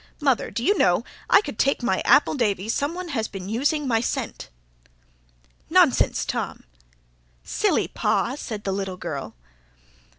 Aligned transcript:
"Mother, 0.19 0.49
d'you 0.49 0.75
know, 0.79 1.03
I 1.29 1.41
could 1.41 1.59
take 1.59 1.83
my 1.83 2.01
appledavy 2.07 2.69
some 2.71 2.95
one 2.95 3.09
has 3.09 3.27
been 3.27 3.47
using 3.47 3.87
my 3.87 4.01
scent." 4.01 4.49
"Nonsense, 5.69 6.25
Tom." 6.25 6.63
"Silly 7.43 7.87
pa!" 7.87 8.33
said 8.33 8.63
the 8.63 8.71
little 8.73 8.97
girl. 8.97 9.35